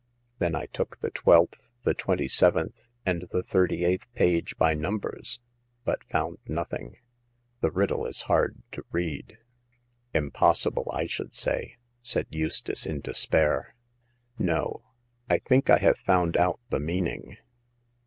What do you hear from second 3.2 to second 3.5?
the